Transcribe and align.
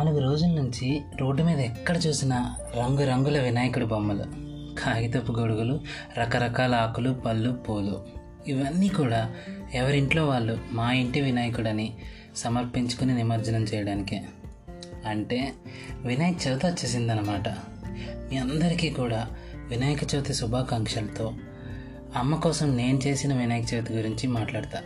నాలుగు 0.00 0.20
రోజుల 0.20 0.48
నుంచి 0.48 1.02
రోడ్డు 1.20 1.42
మీద 1.42 1.60
ఎక్కడ 1.60 1.96
చూసినా 2.06 2.56
రంగురంగుల 2.78 3.40
వినాయకుడి 3.40 3.84
బొమ్మలు. 3.84 4.24
కాగితపు 4.80 5.32
గొడుగులు 5.32 5.80
రకరకాల 6.18 6.74
ఆకులు 6.74 7.10
పళ్ళు 7.10 7.50
పూలు. 7.52 8.04
ఇవన్నీ 8.46 8.88
కూడా 8.88 9.34
ఎవరింట్లో 9.74 10.26
వాళ్ళు 10.26 10.58
మా 10.72 10.92
ఇంటి 10.92 11.20
వినాయకుడని 11.20 11.92
సమర్పించుకుని 12.36 13.14
నిమజ్జనం 13.14 13.64
చేయడానికే. 13.64 14.22
అంటే 15.06 15.52
వినాయక 16.02 16.36
చవితి 16.48 16.66
వచ్చేసిందనమాట 16.66 17.48
మీ 18.30 18.36
అందరికీ 18.36 18.90
కూడా 18.90 19.28
వినాయక 19.68 20.14
చవితి 20.14 20.34
శుభాకాంక్షలతో 20.34 21.32
అమ్మ 22.16 22.34
కోసం 22.34 22.76
నేను 22.76 23.00
చేసిన 23.06 23.34
వినాయక 23.34 23.74
చవితి 23.74 23.92
గురించి 23.92 24.28
మాట్లాడతా. 24.28 24.78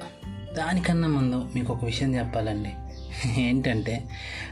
దానికన్నా 0.57 1.09
ముందు 1.09 1.49
మీకు 1.55 1.73
ఒక 1.73 1.85
విషయం 1.85 2.15
చెప్పాలండి. 2.15 2.73
ఏంటంటే 3.39 4.05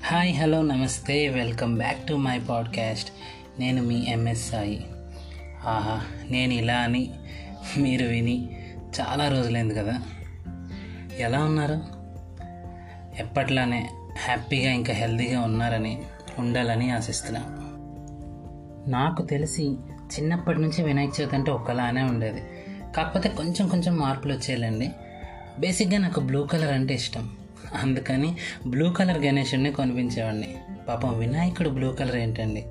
hi 0.07 0.35
hello 0.35 0.63
namaste 0.63 1.29
welcome 1.29 1.77
back 1.77 2.07
to 2.07 2.15
my 2.15 2.39
podcast. 2.39 3.13
నేను 3.61 3.83
మీ 3.83 4.05
ఎంఎస్ 4.09 4.51
సాయి 4.51 4.87
ఆహా 5.67 6.01
నేను 6.31 6.53
ఇలా 6.53 6.75
అని 6.75 7.11
మీరు 7.77 8.07
విని 8.07 8.59
చాలా 9.01 9.29
రోజులైంది 9.29 9.75
కదా. 9.75 10.03
ఎలా 11.19 11.45
ఉన్నారు? 11.45 11.81
ఎప్పట్లానే 13.19 13.91
హ్యాపీగా 14.27 14.73
ఇంకా 14.73 14.93
హెల్తీగా 14.93 15.41
ఉన్నారని 15.41 16.03
ఉండాలని 16.39 16.91
ఆశిస్తున్నా. 16.91 17.43
నాకు 18.89 19.23
తెలిసి 19.23 19.63
చిన్నప్పటి 20.15 20.61
నుంచి 20.61 20.83
వినాయక 20.85 21.21
చవితి 21.21 21.37
అంటే 21.37 21.51
ఒక్కలానే 21.51 22.03
ఉండేది. 22.03 22.43
కాకపోతే 22.97 23.29
కొంచెం 23.29 23.69
కొంచెం 23.69 23.97
మార్పులు 23.97 24.33
వచ్చేయాలండి 24.33 24.91
బేసిక్గా 25.59 25.99
నాకు 25.99 26.21
బ్లూ 26.21 26.47
కలర్ 26.47 26.73
అంటే 26.73 26.95
ఇష్టం. 26.95 27.31
అందుకని 27.75 28.37
బ్లూ 28.67 28.91
కలర్ 28.91 29.19
గణేషుడిని 29.19 29.73
కొనిపించేవాడిని. 29.73 30.57
పాపం 30.89 31.19
వినాయకుడు 31.19 31.69
బ్లూ 31.69 31.93
కలర్ 31.93 32.17
ఏంటండి? 32.17 32.65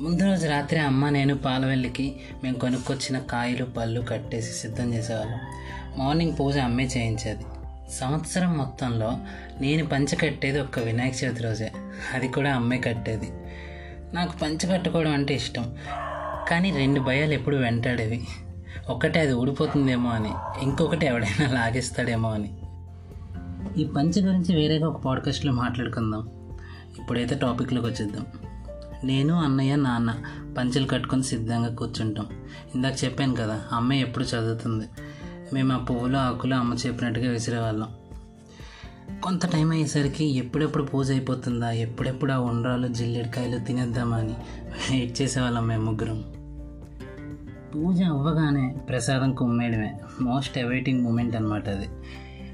ముందు 0.00 0.24
రోజు 0.24 0.46
రాత్రి 0.46 0.80
అమ్మ 0.80 1.08
నేను 1.08 1.38
పాలవెల్లికి 1.38 2.16
మేము 2.44 2.58
కొనుక్కొచ్చిన 2.58 3.18
కాయలు 3.18 3.64
పళ్ళు 3.64 4.00
కట్టేసి 4.00 4.52
సిద్ధం 4.52 4.94
చేసేవాళ్ళం. 4.94 5.38
మార్నింగ్ 5.96 6.32
పూజ 6.40 6.58
అమ్మే 6.58 6.84
చేయించేది. 6.84 7.44
సంవత్సరం 7.92 8.58
మొత్తంలో 8.58 9.18
నేను 9.60 9.86
పంచ 9.86 10.16
కట్టేది 10.16 10.60
ఒక్క 10.60 10.78
వినాయక 10.78 11.24
చవితి 11.24 11.42
రోజే. 11.42 11.72
అది 12.14 12.28
కూడా 12.28 12.54
అమ్మే 12.54 12.78
కట్టేది. 12.78 13.28
నాకు 14.14 14.38
పంచ 14.38 14.72
కట్టుకోవడం 14.72 15.12
అంటే 15.12 15.34
ఇష్టం. 15.34 15.74
కానీ 16.48 16.70
రెండు 16.70 17.00
భయాలు 17.00 17.32
ఎప్పుడు 17.32 17.56
వెంటాడేవి. 17.56 18.24
ఒకటి 18.88 19.18
అది 19.18 19.32
ఊడిపోతుందేమో 19.32 20.10
అని 20.10 20.62
ఇంకొకటి 20.62 21.06
ఎవడైనా 21.06 21.52
లాగేస్తాడేమో 21.52 22.30
అని. 22.30 22.50
ఈ 23.76 23.84
పంచ 23.84 24.26
గురించి 24.26 24.56
వేరేగా 24.56 24.88
ఒక 24.88 25.00
పాడ్కాస్ట్లో 25.00 25.52
మాట్లాడుకుందాం. 25.52 26.28
ఇప్పుడైతే 26.98 27.34
టాపిక్లోకి 27.34 27.86
వచ్చేద్దాం. 27.86 28.26
నేను 29.04 29.34
అన్నయ్య 29.34 29.76
నాన్న 29.76 30.14
పంచలు 30.58 30.86
కట్టుకొని 30.86 31.22
సిద్ధంగా 31.22 31.74
కూర్చుంటాం. 31.74 32.26
ఇందాక 32.74 33.04
చెప్పాను 33.04 33.34
కదా 33.34 33.62
అమ్మాయి 33.72 34.00
ఎప్పుడు 34.00 34.24
చదువుతుంది? 34.24 34.86
మేము 35.52 35.72
ఆ 35.72 35.76
పువ్వులు 35.76 36.16
ఆకులు 36.16 36.54
అమ్మ 36.54 36.74
చెప్పినట్టుగా 36.74 37.30
విసిరేవాళ్ళం. 37.30 37.88
కొంత 39.22 39.46
టైం 39.46 39.70
అయ్యేసరికి 39.70 40.24
ఎప్పుడెప్పుడు 40.24 40.84
పూజ 40.84 41.10
అయిపోతుందా 41.10 41.70
ఎప్పుడెప్పుడు 41.70 42.32
ఆ 42.32 42.38
ఉండ్రాలు 42.38 42.88
జిల్లెడికాయలు 42.88 43.58
తినేద్దామా 43.58 44.16
అని 44.16 44.34
వెయిట్ 44.90 45.22
చేసేవాళ్ళం 45.22 45.66
మేము 45.66 45.90
ముగ్గురం. 45.90 46.24
పూజ 47.74 48.02
అవ్వగానే 48.02 48.76
ప్రసాదం 48.88 49.34
కుమ్మేయడమే. 49.34 50.00
మోస్ట్ 50.20 50.58
అవైటింగ్ 50.58 51.02
మూమెంట్ 51.02 51.36
అనమాట 51.36 51.68
అది. 51.68 51.88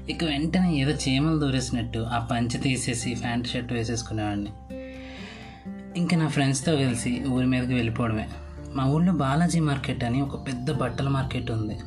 ఇక 0.09 0.23
వెంటనే 0.23 0.75
ఏదో 0.75 0.91
చీమలు 0.91 1.39
దూరేసినట్టు 1.39 1.99
ఆ 1.99 2.27
పంచ 2.31 2.47
తీసేసి 2.47 3.15
ప్యాంట్ 3.23 3.47
షర్ట్ 3.47 3.73
వేసేసుకునేవాడిని. 3.73 4.49
ఇంకా 5.97 6.17
నా 6.17 6.27
ఫ్రెండ్స్తో 6.27 6.75
కలిసి 6.75 7.23
ఊరి 7.27 7.45
మీదకి 7.45 7.73
వెళ్ళిపోవడమే. 7.73 8.29
మా 8.73 8.85
ఊళ్ళో 8.85 9.13
బాలాజీ 9.13 9.59
మార్కెట్ 9.59 10.03
అని 10.03 10.21
ఒక 10.21 10.47
పెద్ద 10.47 10.71
బట్టల 10.71 11.09
మార్కెట్ 11.09 11.51
ఉంది. 11.51 11.77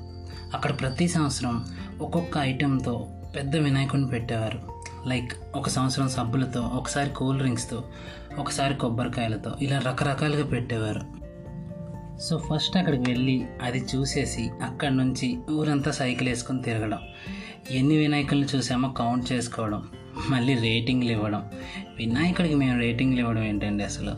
అక్కడ 0.55 0.81
ప్రతి 0.81 1.09
సంవత్సరం 1.09 1.67
ఒక్కొక్క 2.01 2.39
ఐటెంతో 2.39 3.07
పెద్ద 3.37 3.57
వినాయకుడిని 3.57 4.09
పెట్టేవారు. 4.09 4.63
లైక్ 5.07 5.33
ఒక 5.55 5.69
సంవత్సరం 5.69 6.09
సబ్బులతో 6.09 6.61
ఒకసారి 6.61 7.11
కూల్ 7.11 7.39
డ్రింక్స్తో 7.39 7.85
ఒకసారి 8.39 8.75
కొబ్బరికాయలతో 8.75 9.55
ఇలా 9.61 9.79
రకరకాలుగా 9.79 10.45
పెట్టేవారు. 10.45 11.01
సో 12.21 12.39
ఫస్ట్ 12.39 12.77
అక్కడికి 12.77 13.11
వెళ్ళి 13.11 13.47
అది 13.63 13.85
చూసేసి 13.97 14.51
అక్కడి 14.63 14.97
నుంచి 14.97 15.39
ఊరంతా 15.51 15.91
సైకిల్ 15.91 16.29
వేసుకొని 16.29 16.63
తిరగడం. 16.63 16.99
ఎన్ని 17.71 17.97
వినాయకులను 17.97 18.57
చూసామో 18.57 18.89
కౌంట్ 18.89 19.33
చేసుకోవడం 19.33 19.89
మళ్ళీ 20.31 20.55
రేటింగ్లు 20.55 21.11
ఇవ్వడం. 21.11 21.51
వినాయకుడికి 21.97 22.55
మేము 22.55 22.81
రేటింగ్లు 22.81 23.21
ఇవ్వడం 23.21 23.45
ఏంటండి 23.45 23.85
అసలు? 23.85 24.15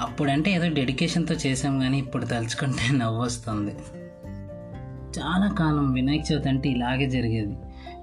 అప్పుడంటే 0.00 0.50
ఏదో 0.50 0.68
డెడికేషన్తో 0.68 1.34
చేసాం 1.34 1.80
కానీ 1.80 1.98
ఇప్పుడు 1.98 2.24
తలుచుకుంటే 2.24 2.92
నవ్వు 2.96 3.20
వస్తుంది 3.20 3.74
చాలా 5.18 5.54
కాలం 5.58 5.92
వినాయక 5.92 6.32
చవితి 6.32 6.48
అంటే 6.48 6.68
ఇలాగే 6.68 7.10
జరిగేది. 7.10 7.56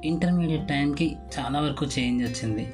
ఇంటర్మీడియట్ 0.05 0.67
టైంకి 0.67 1.15
చాలా 1.39 1.59
వరకు 1.59 1.85
చేంజ్ 1.85 2.23
వచ్చింది. 2.23 2.73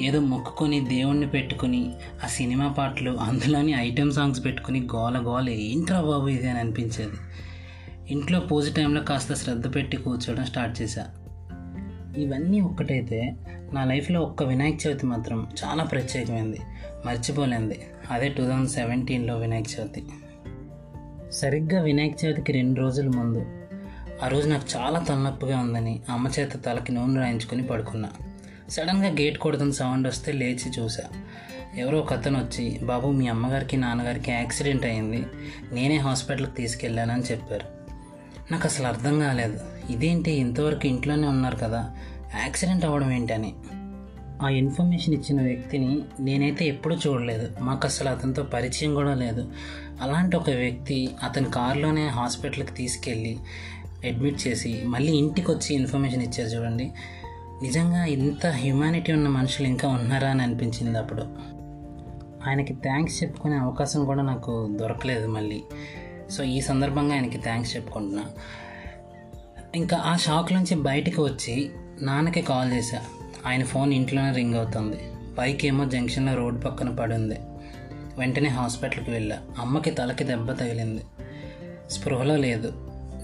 ఏదో 0.00 0.20
మొక్కుకొని 0.20 0.80
దేవుణ్ణి 0.80 1.26
పెట్టుకుని 1.26 1.92
ఆ 2.24 2.26
సినిమా 2.26 2.68
పాటలు 2.68 3.10
అందులోని 3.10 3.72
ఐటెం 3.72 4.10
సాంగ్స్ 4.10 4.44
పెట్టుకుని 4.44 4.80
గోల 4.80 5.18
గోల 5.26 5.48
ఏంట్రా 5.48 6.00
బాబు 6.00 6.28
ఇది 6.28 6.50
అని 6.50 6.58
అనిపించేది. 6.58 7.16
ఇంట్లో 8.10 8.40
పూజ 8.40 8.74
టైంలో 8.76 9.00
కాస్త 9.00 9.34
శ్రద్ధ 9.34 9.74
పెట్టి 9.74 9.96
కూర్చోవడం 9.96 10.44
స్టార్ట్ 10.44 10.82
చేశా. 10.82 11.06
ఇవన్నీ 12.18 12.60
ఒక్కటైతే 12.60 13.36
నా 13.72 13.84
లైఫ్లో 13.84 14.20
ఒక్క 14.20 14.42
వినాయక 14.42 14.78
చవితి 14.86 15.06
మాత్రం 15.06 15.46
చాలా 15.64 15.84
ప్రత్యేకమైంది. 15.84 16.60
మర్చిపోలేంది. 17.06 17.80
అదే 18.10 18.28
టూ 18.28 18.42
థౌజండ్ 18.42 18.70
సెవెంటీన్లో 18.70 19.38
వినాయక 19.38 19.64
చవితి. 19.80 20.04
సరిగ్గా 21.32 21.82
వినాయక 21.82 22.16
చవితికి 22.24 22.52
రెండు 22.52 22.80
రోజుల 22.80 23.08
ముందు 23.08 23.46
ఆ 24.24 24.28
రోజు 24.28 24.48
నాకు 24.48 24.64
చాలా 24.76 25.00
తలనొప్పిగా 25.00 25.58
ఉందని 25.58 26.00
అమ్మ 26.08 26.28
చేత 26.38 26.64
తలకి 26.66 26.92
నూనె 26.92 27.20
రాయించుకొని 27.20 27.62
పడుకున్నా. 27.62 28.10
సడన్గా 28.68 29.10
గేట్ 29.10 29.38
కొడుతున్న 29.38 29.72
సౌండ్ 29.72 30.08
వస్తే 30.08 30.32
లేచి 30.32 30.70
చూసా 30.78 31.02
ఎవరో 31.76 31.98
ఒక 31.98 32.12
అతను 32.12 32.38
వచ్చి 32.38 32.78
బాబు 32.82 33.08
మీ 33.08 33.26
అమ్మగారికి 33.26 33.76
నాన్నగారికి 33.76 34.30
యాక్సిడెంట్ 34.30 34.86
అయింది. 34.86 35.26
నేనే 35.72 35.96
హాస్పిటల్కి 35.96 36.52
తీసుకెళ్ళానని 36.52 37.22
చెప్పారు. 37.22 37.77
నాకు 38.52 38.62
అసలు 38.64 38.86
అర్థం 38.86 39.20
కాలేదు. 39.20 39.60
ఇదేంటి 39.90 40.30
ఇంతవరకు 40.30 40.86
ఇంట్లోనే 40.86 41.28
ఉన్నారు 41.28 41.56
కదా? 41.56 41.90
యాక్సిడెంట్ 42.42 42.84
అవ్వడం 42.84 43.12
ఏంటని. 43.12 43.54
ఆ 44.42 44.48
ఇన్ఫర్మేషన్ 44.48 45.14
ఇచ్చిన 45.14 45.42
వ్యక్తిని 45.42 46.02
నేనైతే 46.20 46.64
ఎప్పుడూ 46.64 46.96
చూడలేదు. 46.96 47.48
మాకు 47.60 47.86
అసలు 47.86 48.08
అతనితో 48.08 48.42
పరిచయం 48.42 48.94
కూడా 48.94 49.14
లేదు. 49.14 49.48
అలాంటి 50.02 50.36
ఒక 50.36 50.50
వ్యక్తి 50.50 51.10
అతని 51.22 51.50
కారులోనే 51.50 52.08
హాస్పిటల్కి 52.08 52.72
తీసుకెళ్ళి 52.72 53.38
అడ్మిట్ 54.04 54.48
చేసి 54.48 54.82
మళ్ళీ 54.86 55.12
ఇంటికి 55.12 55.50
వచ్చి 55.50 55.74
ఇన్ఫర్మేషన్ 55.74 56.22
ఇచ్చారు 56.22 56.48
చూడండి. 56.48 56.92
నిజంగా 57.62 58.04
ఇంత 58.04 58.46
హ్యుమానిటీ 58.46 59.12
ఉన్న 59.12 59.28
మనుషులు 59.28 59.66
ఇంకా 59.66 59.88
ఉన్నారా 59.88 60.28
అని 60.28 60.42
అనిపించింది 60.42 60.98
అప్పుడు. 60.98 61.22
ఆయనకి 62.48 62.74
థ్యాంక్స్ 62.74 63.22
చెప్పుకునే 63.22 63.56
అవకాశం 63.56 64.04
కూడా 64.04 64.22
నాకు 64.22 64.76
దొరకలేదు 64.80 65.26
మళ్ళీ. 65.26 65.62
సో 66.30 66.44
ఈ 66.44 66.60
సందర్భంగా 66.60 67.14
ఆయనకి 67.14 67.38
థ్యాంక్స్ 67.38 67.76
చెప్పుకుంటున్నా. 67.76 68.24
ఇంకా 69.74 69.96
ఆ 69.96 70.16
షాక్ 70.16 70.52
నుంచి 70.52 70.74
బయటికి 70.74 71.20
వచ్చి 71.20 71.70
నాన్నకి 72.02 72.42
కాల్ 72.42 72.72
చేశా. 72.72 73.02
ఆయన 73.46 73.64
ఫోన్ 73.64 73.94
ఇంట్లోనే 73.94 74.32
రింగ్ 74.32 74.54
అవుతుంది. 74.54 74.96
బైక్ 75.38 75.64
ఏమో 75.64 75.84
జంక్షన్లో 75.84 76.34
రోడ్డు 76.34 76.60
పక్కన 76.60 76.90
పడింది 76.90 77.36
వెంటనే 78.18 78.48
హాస్పిటల్కి 78.48 79.10
వెళ్ళా. 79.10 79.38
అమ్మకి 79.58 79.90
తలకి 79.90 80.24
దెబ్బ 80.24 80.52
తగిలింది. 80.52 81.02
స్పృహలో 81.90 82.36
లేదు. 82.36 82.72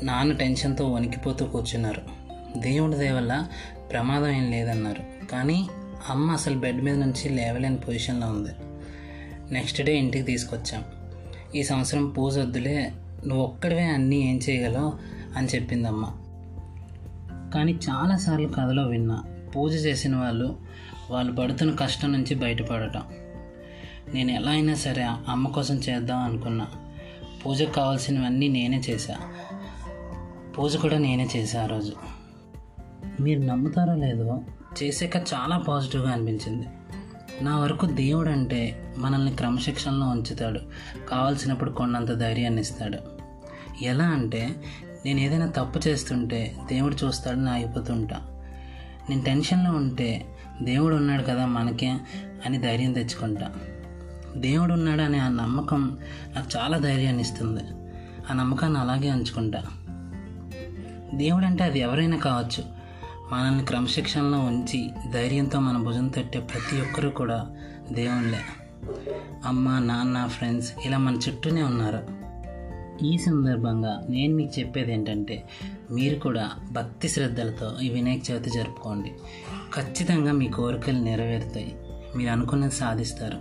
నాన్న 0.02 0.32
టెన్షన్తో 0.32 0.92
వణికిపోతూ 0.92 1.46
కూర్చున్నారు. 1.46 2.02
దేవుడి 2.58 2.96
దేవల్ల 2.96 3.48
ప్రమాదం 3.90 4.28
ఏం 4.28 4.50
లేదన్నారు. 4.50 5.26
కానీ 5.26 5.68
అమ్మ 6.10 6.30
అసలు 6.30 6.58
బెడ్ 6.58 6.82
మీద 6.82 6.96
నుంచి 6.98 7.28
లేవలేని 7.28 7.76
పొజిషన్లో 7.76 8.26
ఉంది. 8.26 8.50
నెక్స్ట్ 9.54 9.82
డే 9.82 9.96
ఇంటికి 9.96 10.24
తీసుకొచ్చాం. 10.24 10.84
ఈ 11.54 11.62
సంవత్సరం 11.62 12.10
పూజ 12.10 12.38
వద్దులే 12.38 12.92
నువ్వు 13.26 13.44
ఒక్కడివే 13.44 13.82
అన్నీ 13.82 14.16
ఏం 14.16 14.40
చేయగలవు 14.50 14.92
అని 15.36 15.46
చెప్పింది 15.46 15.88
అమ్మ 15.88 16.12
కానీ 17.54 17.78
చాలాసార్లు 17.90 18.48
కథలో 18.48 18.82
విన్నా 18.82 19.24
పూజ 19.56 19.86
చేసిన 19.86 20.16
వాళ్ళు 20.16 20.56
వాళ్ళు 21.10 21.32
పడుతున్న 21.32 21.74
కష్టం 21.74 22.12
నుంచి 22.12 22.34
బయటపడటం. 22.34 23.02
నేను 24.14 24.30
ఎలా 24.30 24.50
అయినా 24.50 24.74
సరే 24.74 25.02
అమ్మ 25.02 25.48
కోసం 25.48 25.74
చేద్దాం 25.74 26.18
అనుకున్నా. 26.18 26.66
పూజకు 27.46 27.72
కావాల్సినవన్నీ 27.72 28.48
నేనే 28.48 28.82
చేశా. 28.90 29.16
పూజ 30.58 30.76
కూడా 30.76 30.98
నేనే 30.98 31.28
చేశా 31.36 31.62
ఆ 31.62 31.66
రోజు. 31.66 31.92
మీరు 33.20 33.40
నమ్ముతారో 33.40 33.94
లేదో 33.94 34.40
చేసాక 34.82 35.16
చాలా 35.16 35.58
పాజిటివ్గా 35.58 36.10
అనిపించింది. 36.10 36.66
నా 37.42 37.58
వరకు 37.58 37.86
దేవుడు 37.86 38.30
అంటే 38.30 38.92
మనల్ని 38.98 39.36
క్రమశిక్షణలో 39.36 40.06
ఉంచుతాడు. 40.06 40.60
కావాల్సినప్పుడు 41.08 41.70
కొన్నంత 41.70 42.12
ధైర్యాన్ని 42.12 42.60
ఇస్తాడు. 42.60 42.98
ఎలా 43.84 44.04
అంటే 44.04 44.50
నేను 45.04 45.20
ఏదైనా 45.20 45.46
తప్పు 45.46 45.88
చేస్తుంటే 45.88 46.56
దేవుడు 46.68 47.06
చూస్తాడని 47.06 47.50
ఆగిపోతుంటా 47.50 48.16
నేను 49.10 49.22
టెన్షన్లో 49.22 49.70
ఉంటే 49.70 50.26
దేవుడు 50.62 50.96
ఉన్నాడు 50.96 51.22
కదా 51.22 51.46
మనకే 51.46 51.96
అని 52.46 52.58
ధైర్యం 52.58 52.92
తెచ్చుకుంటా. 52.92 53.50
దేవుడు 54.36 54.72
ఉన్నాడు 54.72 55.02
అనే 55.02 55.18
ఆ 55.18 55.28
నమ్మకం 55.28 55.98
నాకు 56.36 56.58
చాలా 56.58 56.78
ధైర్యాన్ని 56.78 57.22
ఇస్తుంది. 57.22 57.62
ఆ 58.30 58.34
నమ్మకాన్ని 58.34 58.78
అలాగే 58.78 59.10
ఉంచుకుంటా. 59.10 59.62
దేవుడు 61.14 61.44
అంటే 61.46 61.64
అది 61.64 61.78
ఎవరైనా 61.78 62.16
కావచ్చు. 62.16 62.83
మనల్ని 63.32 63.64
క్రమశిక్షణలో 63.64 64.38
ఉంచి 64.38 64.90
ధైర్యంతో 65.12 65.60
మన 65.60 65.76
భుజం 65.76 66.08
తట్టే 66.08 66.38
ప్రతి 66.38 66.80
ఒక్కరూ 66.80 67.10
కూడా 67.10 67.46
దేవుళ్ళే. 67.92 68.38
అమ్మ 69.44 69.78
నాన్న 69.78 70.26
ఫ్రెండ్స్ 70.26 70.72
ఇలా 70.86 70.98
మన 70.98 71.14
చుట్టూనే 71.14 71.62
ఉన్నారు. 71.62 72.24
ఈ 73.04 73.18
సందర్భంగా 73.18 74.06
నేను 74.08 74.34
మీకు 74.34 74.60
చెప్పేది 74.60 74.92
ఏంటంటే 74.92 75.44
మీరు 75.90 76.18
కూడా 76.18 76.50
భక్తి 76.72 77.08
శ్రద్ధలతో 77.08 77.80
ఈ 77.82 77.88
వినాయక 77.88 78.30
చవితి 78.30 78.50
జరుపుకోండి. 78.50 79.12
ఖచ్చితంగా 79.74 80.32
మీ 80.32 80.48
కోరికలు 80.48 80.98
నెరవేరుతాయి. 80.98 81.76
మీరు 82.16 82.30
అనుకున్నది 82.30 82.74
సాధిస్తారు. 82.74 83.38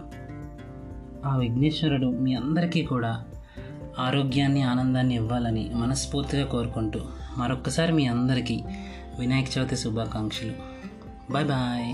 ఆ 1.26 1.38
విఘ్నేశ్వరుడు 1.38 2.06
మీ 2.06 2.36
అందరికీ 2.36 2.84
కూడా 2.84 3.24
ఆరోగ్యాన్ని 4.00 4.62
ఆనందాన్ని 4.62 5.16
ఇవ్వాలని 5.16 5.72
మనస్ఫూర్తిగా 5.74 6.46
కోరుకుంటూ 6.46 7.00
మరొక్కసారి 7.38 7.94
మీ 7.94 8.06
అందరికీ 8.06 8.64
వినాయక 9.20 9.48
చవితి 9.58 9.78
శుభాకాంక్షలు 9.78 10.56
బాయ్ 11.32 11.48
బాయ్ 11.48 11.90